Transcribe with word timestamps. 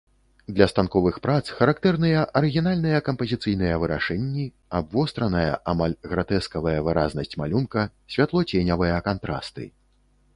Для 0.57 0.67
станковых 0.71 1.17
прац 1.25 1.41
характэрныя 1.57 2.21
арыгінальныя 2.39 3.01
кампазіцыйныя 3.09 3.75
вырашэнні, 3.83 4.45
абвостраная, 4.79 5.51
амаль 5.75 5.93
гратэскавая 6.15 6.75
выразнасць 6.89 7.37
малюнка, 7.43 7.85
святлоценявыя 8.15 8.97
кантрасты. 9.11 9.63